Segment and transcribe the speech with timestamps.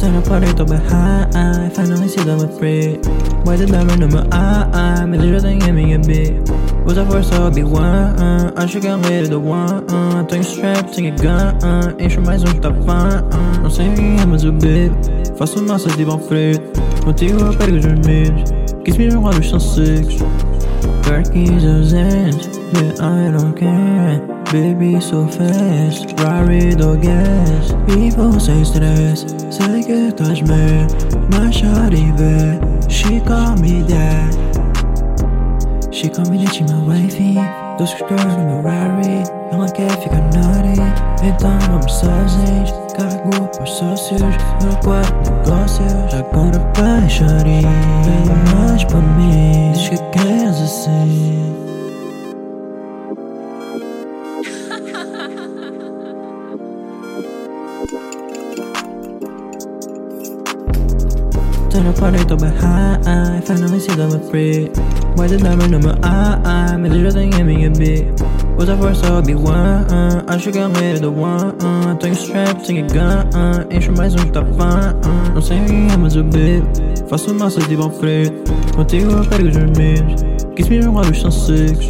[0.00, 3.04] Turn a party to my high Finally see them I'm afraid
[3.44, 6.48] Why did I run to my eye eye My little thing gave me a bit.
[6.86, 8.18] Was I forced to be one?
[8.56, 9.90] I should get rid of the one.
[9.90, 11.54] Uh, Think strapped, think a gun.
[11.56, 13.22] Ain't uh, Instrumentos não tá fã
[13.62, 14.96] Não sei quem é, mas eu bebo
[15.36, 18.50] Faço massas de bom frito Contigo eu pego os medos
[18.82, 20.16] Quis me jogar nos tão secos
[21.02, 24.39] Pior que 200 Yeah, I don't care.
[24.52, 30.88] Baby so fast Rari do gas Vivo sem stress Sei que estás bem.
[31.30, 31.56] Mas
[32.88, 34.34] She call me dad.
[35.92, 37.34] She call me she my wifey.
[37.78, 40.80] Dois girls no meu Rari Ela quer ficar naughty.
[41.22, 44.20] Então vamos sozinhos Cargo os sócios.
[44.20, 47.62] Meu quarto negócios Agora vai shawty
[48.04, 51.59] Vem mais pra mim Diz que queres assim
[61.70, 64.76] Turn the party to my high Finally see that I'm afraid
[65.16, 66.76] Why did I run on my eye?
[66.76, 68.20] My little thing gave me a bit
[68.56, 69.86] Was I first I'll be one?
[70.28, 71.56] I should get made to the one.
[71.98, 73.30] Take a strap, take a gun.
[73.70, 74.94] Enche mais um que tá fã
[75.32, 76.66] Não sei quem é, mas eu bebo
[77.08, 78.32] Faço massa de bom freio
[78.74, 80.22] Contigo eu perco os vermelhos
[80.56, 81.88] Quis me jogar os são secos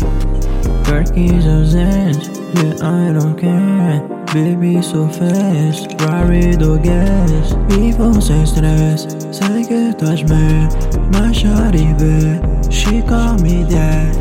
[0.85, 4.20] Pior que ausente Yeah, I don't care.
[4.33, 10.69] Baby so fast Rari do gas Vivo sem stress Sei que estás bem
[11.13, 14.15] Mas vê She call me dad.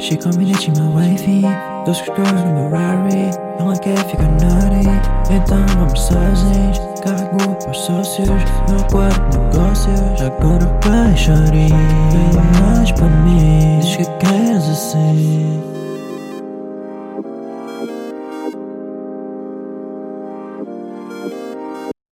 [0.00, 1.42] She call me that she my wifey.
[1.84, 4.88] Dois girls no meu Rari Ela quer ficar naughty.
[5.30, 8.28] Então vamos sozinhos Cargo os sócios
[8.70, 11.68] Meu quarto negócios Agora vai shawty.
[12.10, 12.32] Vem
[12.62, 13.06] mais pra